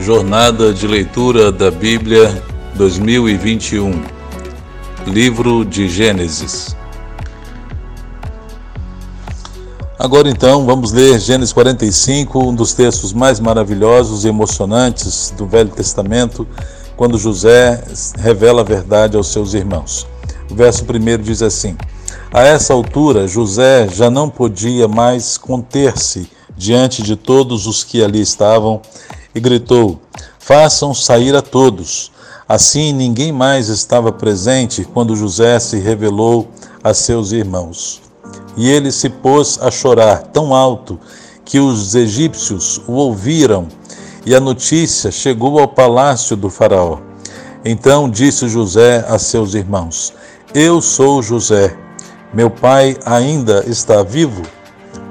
Jornada 0.00 0.72
de 0.72 0.86
Leitura 0.86 1.50
da 1.50 1.70
Bíblia 1.70 2.42
2021 2.76 4.00
Livro 5.06 5.64
de 5.64 5.88
Gênesis 5.88 6.76
Agora 9.98 10.30
então 10.30 10.64
vamos 10.64 10.92
ler 10.92 11.18
Gênesis 11.18 11.52
45, 11.52 12.38
um 12.38 12.54
dos 12.54 12.72
textos 12.72 13.12
mais 13.12 13.40
maravilhosos 13.40 14.24
e 14.24 14.28
emocionantes 14.28 15.34
do 15.36 15.44
Velho 15.44 15.70
Testamento, 15.70 16.46
quando 16.96 17.18
José 17.18 17.82
revela 18.16 18.60
a 18.60 18.64
verdade 18.64 19.16
aos 19.16 19.32
seus 19.32 19.54
irmãos. 19.54 20.06
O 20.48 20.54
verso 20.54 20.84
primeiro 20.84 21.24
diz 21.24 21.42
assim: 21.42 21.76
A 22.32 22.42
essa 22.42 22.72
altura 22.72 23.26
José 23.26 23.88
já 23.88 24.08
não 24.08 24.30
podia 24.30 24.86
mais 24.86 25.36
conter-se 25.36 26.30
diante 26.56 27.02
de 27.02 27.16
todos 27.16 27.66
os 27.66 27.82
que 27.82 28.02
ali 28.02 28.20
estavam 28.20 28.80
e 29.38 29.40
gritou: 29.40 30.00
Façam 30.38 30.92
sair 30.92 31.34
a 31.34 31.40
todos. 31.40 32.12
Assim 32.48 32.92
ninguém 32.92 33.32
mais 33.32 33.68
estava 33.68 34.10
presente 34.10 34.84
quando 34.84 35.16
José 35.16 35.58
se 35.60 35.78
revelou 35.78 36.48
a 36.82 36.92
seus 36.92 37.32
irmãos. 37.32 38.02
E 38.56 38.68
ele 38.68 38.90
se 38.90 39.08
pôs 39.08 39.58
a 39.62 39.70
chorar 39.70 40.22
tão 40.24 40.54
alto 40.54 40.98
que 41.44 41.58
os 41.58 41.94
egípcios 41.94 42.80
o 42.86 42.92
ouviram, 42.92 43.68
e 44.26 44.34
a 44.34 44.40
notícia 44.40 45.10
chegou 45.10 45.58
ao 45.58 45.68
palácio 45.68 46.36
do 46.36 46.50
Faraó. 46.50 46.98
Então 47.64 48.10
disse 48.10 48.48
José 48.48 49.04
a 49.08 49.18
seus 49.18 49.54
irmãos: 49.54 50.12
Eu 50.54 50.80
sou 50.80 51.22
José. 51.22 51.76
Meu 52.34 52.50
pai 52.50 52.96
ainda 53.06 53.64
está 53.66 54.02
vivo? 54.02 54.42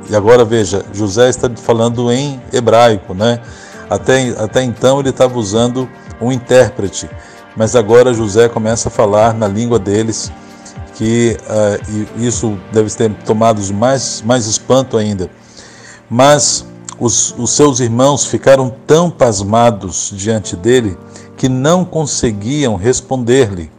E 0.09 0.15
agora 0.15 0.45
veja, 0.45 0.85
José 0.93 1.29
está 1.29 1.49
falando 1.55 2.11
em 2.11 2.41
hebraico, 2.53 3.13
né? 3.13 3.41
Até, 3.89 4.29
até 4.37 4.63
então 4.63 4.99
ele 4.99 5.09
estava 5.09 5.37
usando 5.37 5.89
um 6.21 6.31
intérprete, 6.31 7.09
mas 7.55 7.75
agora 7.75 8.13
José 8.13 8.49
começa 8.49 8.89
a 8.89 8.91
falar 8.91 9.33
na 9.33 9.47
língua 9.47 9.79
deles, 9.79 10.31
que 10.95 11.37
uh, 11.43 12.21
isso 12.21 12.57
deve 12.71 12.89
ter 12.89 13.13
tomado 13.25 13.61
mais, 13.73 14.21
mais 14.25 14.45
espanto 14.45 14.97
ainda. 14.97 15.29
Mas 16.09 16.65
os, 16.99 17.35
os 17.37 17.51
seus 17.51 17.79
irmãos 17.79 18.25
ficaram 18.25 18.73
tão 18.85 19.09
pasmados 19.09 20.11
diante 20.13 20.55
dele 20.55 20.97
que 21.37 21.47
não 21.47 21.85
conseguiam 21.85 22.75
responder-lhe. 22.75 23.71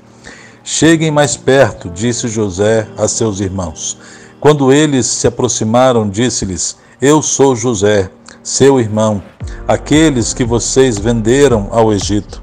Cheguem 0.63 1.11
mais 1.11 1.37
perto, 1.37 1.91
disse 1.91 2.29
José 2.29 2.87
a 2.97 3.09
seus 3.09 3.41
irmãos. 3.41 3.99
Quando 4.41 4.73
eles 4.73 5.07
se 5.07 5.27
aproximaram, 5.27 6.09
disse-lhes: 6.09 6.77
Eu 7.01 7.21
sou 7.21 7.57
José, 7.57 8.11
seu 8.43 8.81
irmão, 8.81 9.23
aqueles 9.67 10.33
que 10.33 10.45
vocês 10.45 10.99
venderam 10.99 11.69
ao 11.71 11.93
Egito. 11.93 12.43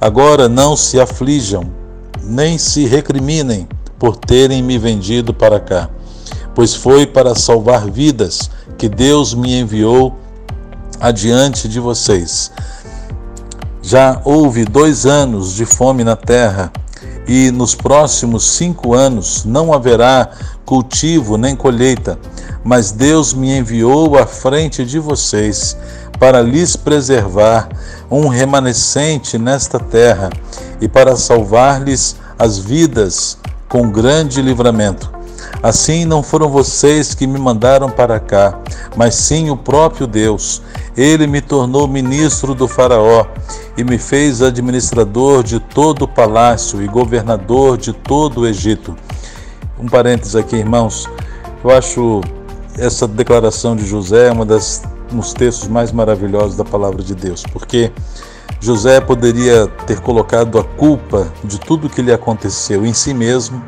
Agora 0.00 0.48
não 0.48 0.76
se 0.76 1.00
aflijam, 1.00 1.64
nem 2.22 2.58
se 2.58 2.86
recriminem 2.86 3.68
por 3.98 4.16
terem 4.16 4.62
me 4.62 4.78
vendido 4.78 5.34
para 5.34 5.58
cá, 5.58 5.88
pois 6.54 6.74
foi 6.74 7.06
para 7.06 7.34
salvar 7.34 7.90
vidas 7.90 8.50
que 8.76 8.88
Deus 8.88 9.34
me 9.34 9.58
enviou 9.58 10.16
adiante 11.00 11.68
de 11.68 11.80
vocês. 11.80 12.52
Já 13.82 14.20
houve 14.24 14.64
dois 14.64 15.06
anos 15.06 15.54
de 15.54 15.64
fome 15.64 16.04
na 16.04 16.14
terra, 16.14 16.70
e 17.26 17.50
nos 17.50 17.74
próximos 17.74 18.44
cinco 18.44 18.94
anos 18.94 19.44
não 19.44 19.72
haverá 19.72 20.30
cultivo 20.64 21.36
nem 21.36 21.54
colheita, 21.54 22.18
mas 22.64 22.90
Deus 22.90 23.32
me 23.32 23.56
enviou 23.56 24.18
à 24.18 24.26
frente 24.26 24.84
de 24.84 24.98
vocês 24.98 25.76
para 26.18 26.42
lhes 26.42 26.76
preservar 26.76 27.68
um 28.10 28.28
remanescente 28.28 29.38
nesta 29.38 29.78
terra 29.78 30.30
e 30.80 30.88
para 30.88 31.16
salvar-lhes 31.16 32.16
as 32.38 32.58
vidas 32.58 33.38
com 33.68 33.90
grande 33.90 34.42
livramento. 34.42 35.10
Assim 35.62 36.04
não 36.04 36.22
foram 36.22 36.48
vocês 36.48 37.14
que 37.14 37.26
me 37.26 37.38
mandaram 37.38 37.90
para 37.90 38.18
cá, 38.18 38.58
mas 38.96 39.14
sim 39.14 39.50
o 39.50 39.56
próprio 39.56 40.06
Deus. 40.06 40.62
Ele 40.96 41.26
me 41.26 41.40
tornou 41.40 41.86
ministro 41.86 42.54
do 42.54 42.66
Faraó 42.66 43.26
e 43.76 43.84
me 43.84 43.98
fez 43.98 44.42
administrador 44.42 45.42
de 45.42 45.60
todo 45.60 46.02
o 46.02 46.08
palácio 46.08 46.82
e 46.82 46.88
governador 46.88 47.78
de 47.78 47.92
todo 47.92 48.40
o 48.40 48.46
Egito 48.46 48.96
um 49.80 49.86
parênteses 49.86 50.34
aqui, 50.34 50.56
irmãos. 50.56 51.08
Eu 51.62 51.70
acho 51.70 52.20
essa 52.78 53.06
declaração 53.06 53.74
de 53.76 53.86
José 53.86 54.30
uma 54.30 54.44
das 54.44 54.82
dos 55.10 55.32
textos 55.32 55.68
mais 55.68 55.90
maravilhosos 55.90 56.56
da 56.56 56.64
palavra 56.64 57.02
de 57.02 57.14
Deus, 57.14 57.42
porque 57.52 57.90
José 58.60 59.00
poderia 59.00 59.66
ter 59.86 60.00
colocado 60.00 60.58
a 60.58 60.64
culpa 60.64 61.32
de 61.44 61.58
tudo 61.58 61.88
que 61.88 62.02
lhe 62.02 62.12
aconteceu 62.12 62.84
em 62.84 62.92
si 62.92 63.14
mesmo, 63.14 63.62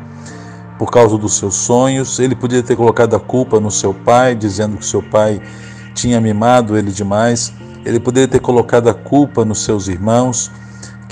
por 0.77 0.91
causa 0.91 1.17
dos 1.17 1.33
seus 1.33 1.55
sonhos. 1.55 2.19
Ele 2.19 2.35
poderia 2.35 2.63
ter 2.63 2.75
colocado 2.75 3.15
a 3.15 3.19
culpa 3.19 3.59
no 3.59 3.71
seu 3.71 3.93
pai, 3.93 4.35
dizendo 4.35 4.77
que 4.77 4.85
seu 4.85 5.01
pai 5.01 5.41
tinha 5.93 6.19
mimado 6.19 6.75
ele 6.75 6.91
demais. 6.91 7.53
Ele 7.85 7.99
poderia 7.99 8.27
ter 8.27 8.39
colocado 8.39 8.89
a 8.89 8.93
culpa 8.93 9.45
nos 9.45 9.63
seus 9.63 9.87
irmãos, 9.87 10.51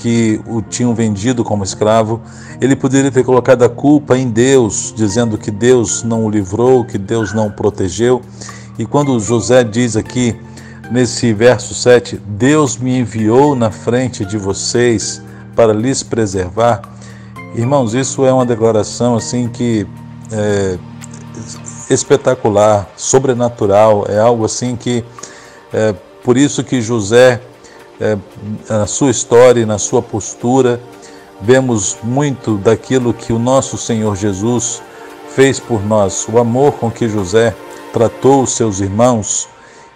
que 0.00 0.40
o 0.46 0.62
tinham 0.62 0.94
vendido 0.94 1.44
como 1.44 1.62
escravo, 1.62 2.22
ele 2.58 2.74
poderia 2.74 3.10
ter 3.10 3.22
colocado 3.22 3.62
a 3.64 3.68
culpa 3.68 4.16
em 4.16 4.30
Deus, 4.30 4.94
dizendo 4.96 5.36
que 5.36 5.50
Deus 5.50 6.02
não 6.02 6.24
o 6.24 6.30
livrou, 6.30 6.86
que 6.86 6.96
Deus 6.96 7.34
não 7.34 7.48
o 7.48 7.52
protegeu. 7.52 8.22
E 8.78 8.86
quando 8.86 9.20
José 9.20 9.62
diz 9.62 9.96
aqui, 9.96 10.34
nesse 10.90 11.34
verso 11.34 11.74
7, 11.74 12.16
Deus 12.26 12.78
me 12.78 12.98
enviou 12.98 13.54
na 13.54 13.70
frente 13.70 14.24
de 14.24 14.38
vocês 14.38 15.20
para 15.54 15.74
lhes 15.74 16.02
preservar, 16.02 16.80
irmãos, 17.54 17.92
isso 17.92 18.24
é 18.24 18.32
uma 18.32 18.46
declaração 18.46 19.16
assim 19.16 19.48
que 19.48 19.86
é 20.32 20.78
espetacular, 21.90 22.88
sobrenatural, 22.96 24.06
é 24.08 24.18
algo 24.18 24.46
assim 24.46 24.76
que, 24.76 25.04
é, 25.74 25.94
por 26.24 26.38
isso 26.38 26.64
que 26.64 26.80
José 26.80 27.38
é, 28.00 28.16
na 28.68 28.86
sua 28.86 29.10
história 29.10 29.60
e 29.60 29.66
na 29.66 29.78
sua 29.78 30.00
postura, 30.00 30.80
vemos 31.40 31.98
muito 32.02 32.56
daquilo 32.56 33.12
que 33.12 33.32
o 33.32 33.38
nosso 33.38 33.76
Senhor 33.76 34.16
Jesus 34.16 34.82
fez 35.28 35.60
por 35.60 35.84
nós, 35.84 36.26
o 36.28 36.38
amor 36.38 36.72
com 36.72 36.90
que 36.90 37.08
José 37.08 37.54
tratou 37.92 38.42
os 38.42 38.52
seus 38.52 38.80
irmãos 38.80 39.48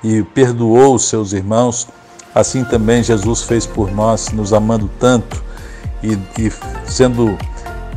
e 0.02 0.22
perdoou 0.22 0.94
os 0.94 1.08
seus 1.08 1.32
irmãos, 1.32 1.88
assim 2.34 2.64
também 2.64 3.02
Jesus 3.02 3.42
fez 3.42 3.66
por 3.66 3.90
nós, 3.90 4.30
nos 4.30 4.52
amando 4.52 4.90
tanto 4.98 5.42
e, 6.02 6.12
e 6.38 6.52
sendo, 6.86 7.36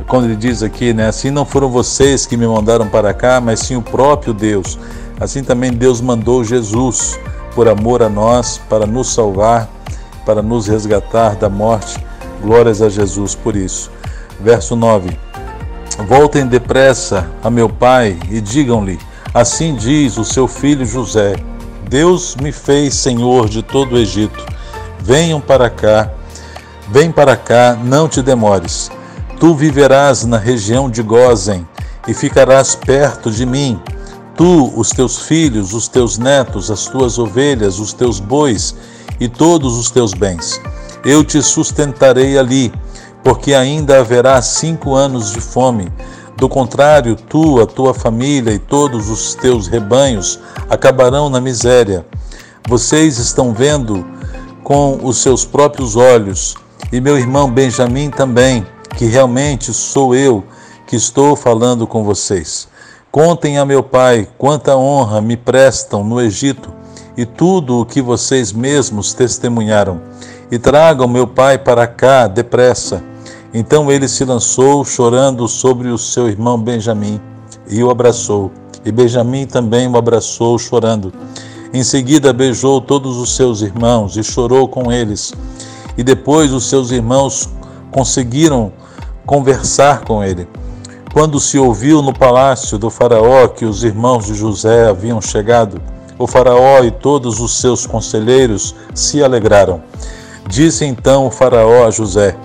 quando 0.07 0.25
ele 0.25 0.35
diz 0.35 0.63
aqui, 0.63 0.93
né, 0.93 1.07
assim 1.07 1.29
não 1.29 1.45
foram 1.45 1.69
vocês 1.69 2.25
que 2.25 2.37
me 2.37 2.47
mandaram 2.47 2.87
para 2.87 3.13
cá, 3.13 3.41
mas 3.41 3.59
sim 3.59 3.75
o 3.75 3.81
próprio 3.81 4.33
Deus. 4.33 4.79
Assim 5.19 5.43
também 5.43 5.71
Deus 5.71 5.99
mandou 5.99 6.43
Jesus 6.43 7.19
por 7.53 7.67
amor 7.67 8.03
a 8.03 8.09
nós, 8.09 8.59
para 8.69 8.85
nos 8.85 9.13
salvar 9.13 9.76
para 10.27 10.41
nos 10.41 10.67
resgatar 10.67 11.37
da 11.37 11.47
morte. 11.47 11.97
Glórias 12.41 12.81
a 12.81 12.89
Jesus 12.89 13.33
por 13.33 13.55
isso. 13.55 13.89
Verso 14.41 14.75
9: 14.75 15.17
Voltem 16.05 16.45
depressa 16.45 17.25
a 17.41 17.49
meu 17.49 17.69
pai 17.69 18.19
e 18.29 18.41
digam-lhe: 18.41 18.99
Assim 19.33 19.73
diz 19.73 20.17
o 20.17 20.25
seu 20.25 20.45
filho 20.45 20.85
José: 20.85 21.37
Deus 21.89 22.35
me 22.35 22.51
fez 22.51 22.93
senhor 22.95 23.47
de 23.47 23.63
todo 23.63 23.93
o 23.93 23.97
Egito. 23.97 24.45
Venham 24.99 25.39
para 25.39 25.69
cá, 25.69 26.11
vem 26.89 27.09
para 27.09 27.37
cá, 27.37 27.77
não 27.81 28.09
te 28.09 28.21
demores. 28.21 28.91
Tu 29.39 29.55
viverás 29.55 30.25
na 30.25 30.37
região 30.37 30.89
de 30.89 31.01
Gozen 31.01 31.65
e 32.05 32.13
ficarás 32.13 32.75
perto 32.75 33.31
de 33.31 33.45
mim. 33.45 33.79
Tu, 34.35 34.73
os 34.77 34.89
teus 34.89 35.19
filhos, 35.19 35.73
os 35.73 35.87
teus 35.87 36.17
netos, 36.17 36.69
as 36.69 36.85
tuas 36.85 37.17
ovelhas, 37.17 37.79
os 37.79 37.93
teus 37.93 38.19
bois 38.19 38.75
e 39.19 39.27
todos 39.27 39.77
os 39.77 39.89
teus 39.89 40.13
bens. 40.13 40.61
Eu 41.03 41.23
te 41.23 41.41
sustentarei 41.41 42.37
ali, 42.37 42.71
porque 43.23 43.53
ainda 43.53 43.99
haverá 43.99 44.41
cinco 44.41 44.93
anos 44.93 45.31
de 45.31 45.41
fome. 45.41 45.91
Do 46.35 46.47
contrário, 46.47 47.15
tu, 47.15 47.59
a 47.61 47.65
tua 47.65 47.93
família 47.93 48.51
e 48.51 48.59
todos 48.59 49.09
os 49.09 49.33
teus 49.33 49.67
rebanhos 49.67 50.39
acabarão 50.69 51.29
na 51.29 51.41
miséria. 51.41 52.05
Vocês 52.67 53.17
estão 53.17 53.53
vendo 53.53 54.05
com 54.63 54.99
os 55.01 55.17
seus 55.17 55.45
próprios 55.45 55.95
olhos, 55.95 56.55
e 56.91 57.01
meu 57.01 57.17
irmão 57.17 57.49
Benjamim 57.49 58.09
também, 58.09 58.65
que 58.97 59.05
realmente 59.05 59.73
sou 59.73 60.13
eu 60.13 60.43
que 60.85 60.95
estou 60.95 61.35
falando 61.35 61.87
com 61.87 62.03
vocês. 62.03 62.67
Contem 63.11 63.57
a 63.57 63.65
meu 63.65 63.81
pai 63.81 64.27
quanta 64.37 64.75
honra 64.75 65.21
me 65.21 65.35
prestam 65.35 66.03
no 66.03 66.21
Egito 66.21 66.76
e 67.17 67.25
tudo 67.25 67.81
o 67.81 67.85
que 67.85 68.01
vocês 68.01 68.53
mesmos 68.53 69.11
testemunharam, 69.13 69.99
e 70.51 70.59
tragam 70.59 71.07
meu 71.07 71.25
pai 71.25 71.57
para 71.57 71.87
cá 71.87 72.27
depressa. 72.27 73.03
Então 73.51 73.91
ele 73.91 74.07
se 74.07 74.23
lançou, 74.23 74.85
chorando, 74.85 75.47
sobre 75.47 75.87
o 75.87 75.97
seu 75.97 76.29
irmão 76.29 76.61
Benjamim, 76.61 77.19
e 77.67 77.83
o 77.83 77.89
abraçou. 77.89 78.51
E 78.85 78.91
Benjamim 78.91 79.47
também 79.47 79.87
o 79.87 79.97
abraçou, 79.97 80.59
chorando. 80.59 81.11
Em 81.73 81.83
seguida, 81.83 82.31
beijou 82.31 82.79
todos 82.79 83.17
os 83.17 83.35
seus 83.35 83.61
irmãos 83.61 84.15
e 84.15 84.23
chorou 84.23 84.67
com 84.67 84.91
eles. 84.91 85.33
E 85.97 86.03
depois 86.03 86.53
os 86.53 86.69
seus 86.69 86.91
irmãos 86.91 87.49
conseguiram 87.91 88.71
conversar 89.25 90.01
com 90.05 90.23
ele. 90.23 90.47
Quando 91.11 91.39
se 91.39 91.57
ouviu 91.57 92.01
no 92.01 92.13
palácio 92.13 92.77
do 92.77 92.89
Faraó 92.89 93.47
que 93.47 93.65
os 93.65 93.83
irmãos 93.83 94.27
de 94.27 94.35
José 94.35 94.87
haviam 94.87 95.19
chegado, 95.19 95.81
o 96.17 96.25
Faraó 96.25 96.83
e 96.83 96.91
todos 96.91 97.39
os 97.39 97.59
seus 97.59 97.85
conselheiros 97.85 98.75
se 98.93 99.23
alegraram. 99.23 99.81
Disse 100.47 100.85
então 100.85 101.27
o 101.27 101.31
Faraó 101.31 101.85
a 101.85 101.91
José: 101.91 102.35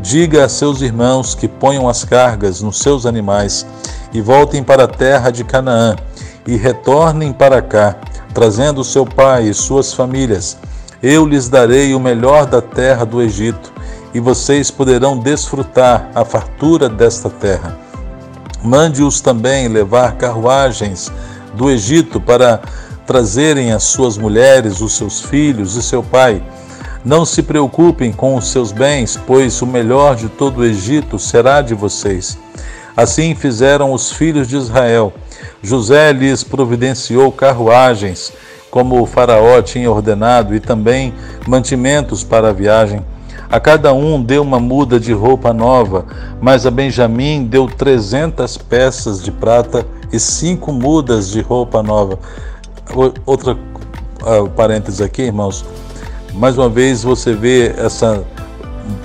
Diga 0.00 0.44
a 0.44 0.48
seus 0.48 0.80
irmãos 0.80 1.34
que 1.34 1.46
ponham 1.46 1.88
as 1.88 2.04
cargas 2.04 2.62
nos 2.62 2.78
seus 2.78 3.04
animais 3.04 3.66
e 4.12 4.20
voltem 4.20 4.62
para 4.62 4.84
a 4.84 4.88
terra 4.88 5.30
de 5.30 5.44
Canaã 5.44 5.94
e 6.46 6.56
retornem 6.56 7.32
para 7.32 7.60
cá, 7.60 7.96
trazendo 8.32 8.82
seu 8.82 9.04
pai 9.04 9.48
e 9.48 9.54
suas 9.54 9.92
famílias. 9.92 10.56
Eu 11.02 11.26
lhes 11.26 11.48
darei 11.48 11.94
o 11.94 12.00
melhor 12.00 12.46
da 12.46 12.60
terra 12.60 13.04
do 13.04 13.22
Egito 13.22 13.72
e 14.12 14.20
vocês 14.20 14.70
poderão 14.70 15.18
desfrutar 15.18 16.10
a 16.14 16.24
fartura 16.24 16.88
desta 16.88 17.30
terra. 17.30 17.78
Mande-os 18.62 19.20
também 19.20 19.68
levar 19.68 20.16
carruagens 20.16 21.10
do 21.54 21.70
Egito 21.70 22.20
para 22.20 22.60
trazerem 23.10 23.72
as 23.72 23.82
suas 23.82 24.16
mulheres, 24.16 24.80
os 24.80 24.92
seus 24.92 25.20
filhos 25.20 25.74
e 25.74 25.82
seu 25.82 26.00
pai. 26.00 26.40
Não 27.04 27.24
se 27.24 27.42
preocupem 27.42 28.12
com 28.12 28.36
os 28.36 28.52
seus 28.52 28.70
bens, 28.70 29.18
pois 29.26 29.60
o 29.60 29.66
melhor 29.66 30.14
de 30.14 30.28
todo 30.28 30.58
o 30.58 30.64
Egito 30.64 31.18
será 31.18 31.60
de 31.60 31.74
vocês. 31.74 32.38
Assim 32.96 33.34
fizeram 33.34 33.92
os 33.92 34.12
filhos 34.12 34.46
de 34.46 34.56
Israel. 34.56 35.12
José 35.60 36.12
lhes 36.12 36.44
providenciou 36.44 37.32
carruagens, 37.32 38.32
como 38.70 39.02
o 39.02 39.06
Faraó 39.06 39.60
tinha 39.60 39.90
ordenado, 39.90 40.54
e 40.54 40.60
também 40.60 41.12
mantimentos 41.48 42.22
para 42.22 42.50
a 42.50 42.52
viagem. 42.52 43.04
A 43.50 43.58
cada 43.58 43.92
um 43.92 44.22
deu 44.22 44.42
uma 44.42 44.60
muda 44.60 45.00
de 45.00 45.12
roupa 45.12 45.52
nova, 45.52 46.06
mas 46.40 46.64
a 46.64 46.70
Benjamim 46.70 47.44
deu 47.44 47.66
trezentas 47.66 48.56
peças 48.56 49.20
de 49.20 49.32
prata 49.32 49.84
e 50.12 50.20
cinco 50.20 50.72
mudas 50.72 51.28
de 51.28 51.40
roupa 51.40 51.82
nova. 51.82 52.16
Outra 53.26 53.52
uh, 53.54 54.48
parênteses 54.50 55.00
aqui, 55.00 55.22
irmãos. 55.22 55.64
Mais 56.34 56.56
uma 56.56 56.68
vez 56.68 57.02
você 57.02 57.34
vê 57.34 57.74
essa 57.76 58.24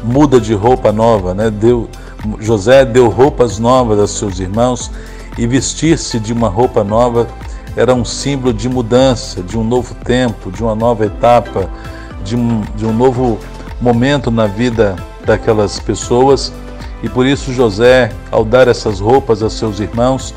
muda 0.03 0.39
de 0.39 0.53
roupa 0.53 0.91
nova, 0.91 1.33
né? 1.33 1.49
Deu, 1.49 1.89
José 2.39 2.85
deu 2.85 3.09
roupas 3.09 3.59
novas 3.59 3.99
aos 3.99 4.11
seus 4.17 4.39
irmãos 4.39 4.91
e 5.37 5.45
vestir-se 5.45 6.19
de 6.19 6.33
uma 6.33 6.49
roupa 6.49 6.83
nova 6.83 7.27
era 7.75 7.93
um 7.93 8.05
símbolo 8.05 8.53
de 8.53 8.69
mudança, 8.69 9.41
de 9.43 9.57
um 9.57 9.63
novo 9.63 9.93
tempo, 9.95 10.51
de 10.51 10.63
uma 10.63 10.75
nova 10.75 11.05
etapa, 11.05 11.69
de 12.23 12.35
um, 12.35 12.61
de 12.75 12.85
um 12.85 12.93
novo 12.93 13.37
momento 13.81 14.31
na 14.31 14.47
vida 14.47 14.95
daquelas 15.25 15.79
pessoas 15.79 16.53
e 17.03 17.09
por 17.09 17.25
isso 17.25 17.53
José, 17.53 18.11
ao 18.31 18.43
dar 18.43 18.67
essas 18.67 18.99
roupas 18.99 19.43
a 19.43 19.49
seus 19.49 19.79
irmãos, 19.79 20.33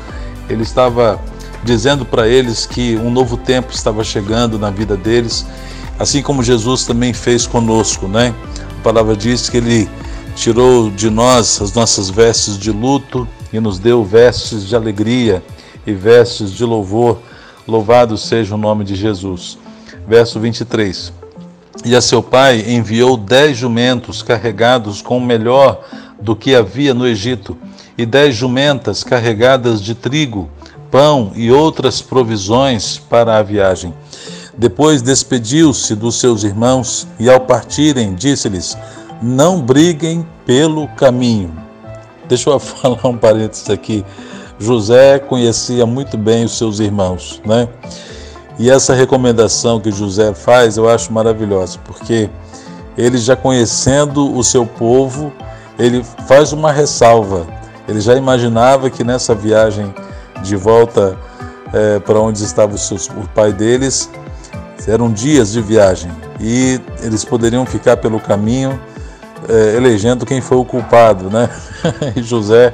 ele 0.49 0.63
estava 0.63 1.19
dizendo 1.63 2.05
para 2.05 2.27
eles 2.27 2.65
que 2.65 2.95
um 2.97 3.09
novo 3.09 3.37
tempo 3.37 3.73
estava 3.73 4.03
chegando 4.03 4.57
na 4.57 4.69
vida 4.69 4.95
deles, 4.95 5.45
assim 5.97 6.21
como 6.21 6.43
Jesus 6.43 6.85
também 6.85 7.13
fez 7.13 7.45
conosco, 7.45 8.07
né? 8.07 8.33
A 8.79 8.81
palavra 8.81 9.15
diz 9.15 9.49
que 9.49 9.57
ele 9.57 9.89
tirou 10.35 10.89
de 10.89 11.09
nós 11.09 11.61
as 11.61 11.73
nossas 11.73 12.09
vestes 12.09 12.57
de 12.57 12.71
luto 12.71 13.27
e 13.51 13.59
nos 13.59 13.77
deu 13.77 14.03
vestes 14.03 14.65
de 14.65 14.75
alegria 14.75 15.43
e 15.85 15.93
vestes 15.93 16.51
de 16.51 16.63
louvor. 16.63 17.19
Louvado 17.67 18.17
seja 18.17 18.55
o 18.55 18.57
nome 18.57 18.83
de 18.83 18.95
Jesus. 18.95 19.57
Verso 20.07 20.39
23. 20.39 21.11
E 21.85 21.95
a 21.95 22.01
seu 22.01 22.21
pai 22.21 22.65
enviou 22.67 23.15
dez 23.15 23.57
jumentos 23.57 24.21
carregados 24.21 25.01
com 25.01 25.17
o 25.17 25.21
melhor 25.21 25.83
do 26.19 26.35
que 26.35 26.55
havia 26.55 26.93
no 26.93 27.07
Egito, 27.07 27.57
e 27.97 28.05
dez 28.05 28.35
jumentas 28.35 29.03
carregadas 29.03 29.81
de 29.81 29.95
trigo, 29.95 30.49
pão 30.91 31.31
e 31.35 31.51
outras 31.51 32.01
provisões 32.01 32.97
para 32.97 33.37
a 33.37 33.43
viagem. 33.43 33.93
Depois 34.57 35.01
despediu-se 35.01 35.95
dos 35.95 36.19
seus 36.19 36.43
irmãos 36.43 37.07
e, 37.19 37.29
ao 37.29 37.39
partirem, 37.39 38.13
disse-lhes: 38.13 38.77
Não 39.21 39.61
briguem 39.61 40.27
pelo 40.45 40.87
caminho. 40.89 41.53
Deixa 42.27 42.49
eu 42.49 42.59
falar 42.59 43.05
um 43.05 43.17
parênteses 43.17 43.69
aqui. 43.69 44.05
José 44.59 45.19
conhecia 45.19 45.85
muito 45.85 46.17
bem 46.17 46.43
os 46.43 46.57
seus 46.57 46.79
irmãos, 46.79 47.41
né? 47.45 47.69
E 48.57 48.69
essa 48.69 48.93
recomendação 48.93 49.79
que 49.79 49.89
José 49.89 50.33
faz 50.33 50.75
eu 50.75 50.89
acho 50.89 51.13
maravilhosa, 51.13 51.79
porque 51.85 52.29
ele 52.97 53.17
já 53.17 53.37
conhecendo 53.37 54.35
o 54.35 54.43
seu 54.43 54.65
povo, 54.65 55.31
ele 55.77 56.03
faz 56.27 56.51
uma 56.51 56.69
ressalva. 56.69 57.47
Ele 57.87 58.01
já 58.01 58.15
imaginava 58.15 58.89
que 58.89 59.01
nessa 59.05 59.33
viagem 59.33 59.95
de 60.41 60.55
volta 60.55 61.17
é, 61.73 61.99
para 61.99 62.19
onde 62.19 62.43
estava 62.43 62.75
o, 62.75 63.19
o 63.19 63.27
pai 63.29 63.53
deles, 63.53 64.09
eram 64.87 65.11
dias 65.11 65.51
de 65.51 65.61
viagem 65.61 66.11
e 66.39 66.79
eles 67.01 67.23
poderiam 67.23 67.65
ficar 67.65 67.97
pelo 67.97 68.19
caminho 68.19 68.79
é, 69.47 69.75
elegendo 69.75 70.25
quem 70.25 70.41
foi 70.41 70.57
o 70.57 70.65
culpado, 70.65 71.29
né? 71.29 71.49
e 72.15 72.21
José 72.21 72.73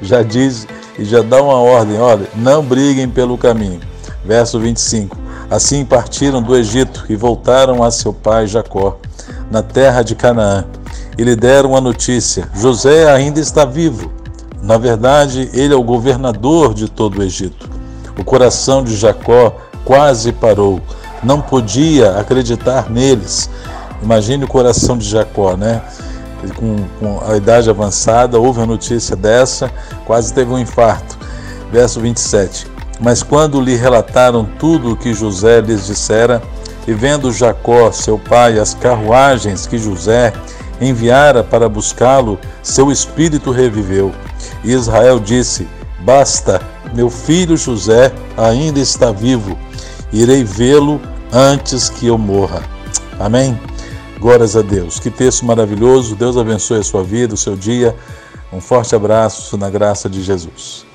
já 0.00 0.22
diz 0.22 0.66
e 0.98 1.04
já 1.04 1.22
dá 1.22 1.42
uma 1.42 1.58
ordem: 1.58 1.98
olha, 1.98 2.26
não 2.34 2.62
briguem 2.62 3.08
pelo 3.08 3.36
caminho. 3.36 3.80
Verso 4.24 4.58
25. 4.58 5.16
Assim 5.50 5.84
partiram 5.84 6.42
do 6.42 6.56
Egito 6.56 7.04
e 7.08 7.14
voltaram 7.14 7.82
a 7.82 7.90
seu 7.90 8.12
pai 8.12 8.46
Jacó, 8.46 8.98
na 9.50 9.62
terra 9.62 10.02
de 10.02 10.16
Canaã, 10.16 10.64
e 11.16 11.22
lhe 11.22 11.36
deram 11.36 11.76
a 11.76 11.80
notícia: 11.80 12.48
José 12.54 13.10
ainda 13.10 13.40
está 13.40 13.64
vivo. 13.64 14.12
Na 14.66 14.76
verdade, 14.78 15.48
ele 15.52 15.72
é 15.72 15.76
o 15.76 15.82
governador 15.82 16.74
de 16.74 16.88
todo 16.88 17.20
o 17.20 17.22
Egito. 17.22 17.70
O 18.18 18.24
coração 18.24 18.82
de 18.82 18.96
Jacó 18.96 19.56
quase 19.84 20.32
parou, 20.32 20.80
não 21.22 21.40
podia 21.40 22.18
acreditar 22.18 22.90
neles. 22.90 23.48
Imagine 24.02 24.44
o 24.44 24.48
coração 24.48 24.98
de 24.98 25.08
Jacó, 25.08 25.56
né? 25.56 25.80
Com, 26.56 26.84
com 26.98 27.20
a 27.24 27.36
idade 27.36 27.70
avançada, 27.70 28.40
houve 28.40 28.60
a 28.60 28.66
notícia 28.66 29.14
dessa, 29.14 29.70
quase 30.04 30.34
teve 30.34 30.52
um 30.52 30.58
infarto. 30.58 31.16
Verso 31.70 32.00
27. 32.00 32.66
Mas 33.00 33.22
quando 33.22 33.60
lhe 33.60 33.76
relataram 33.76 34.44
tudo 34.58 34.90
o 34.90 34.96
que 34.96 35.14
José 35.14 35.60
lhes 35.60 35.86
dissera, 35.86 36.42
e 36.88 36.92
vendo 36.92 37.32
Jacó, 37.32 37.92
seu 37.92 38.18
pai, 38.18 38.58
as 38.58 38.74
carruagens 38.74 39.64
que 39.64 39.78
José 39.78 40.32
enviara 40.80 41.44
para 41.44 41.68
buscá-lo, 41.68 42.36
seu 42.64 42.90
espírito 42.90 43.52
reviveu. 43.52 44.12
Israel 44.72 45.18
disse: 45.20 45.66
Basta, 46.00 46.60
meu 46.94 47.10
filho 47.10 47.56
José 47.56 48.12
ainda 48.36 48.78
está 48.78 49.12
vivo, 49.12 49.58
irei 50.12 50.44
vê-lo 50.44 51.00
antes 51.32 51.88
que 51.88 52.06
eu 52.06 52.18
morra. 52.18 52.62
Amém? 53.18 53.58
Glórias 54.18 54.56
a 54.56 54.62
Deus. 54.62 54.98
Que 54.98 55.10
texto 55.10 55.44
maravilhoso. 55.44 56.16
Deus 56.16 56.36
abençoe 56.36 56.80
a 56.80 56.84
sua 56.84 57.02
vida, 57.02 57.34
o 57.34 57.36
seu 57.36 57.56
dia. 57.56 57.94
Um 58.52 58.60
forte 58.60 58.94
abraço 58.94 59.56
na 59.56 59.68
graça 59.68 60.08
de 60.08 60.22
Jesus. 60.22 60.86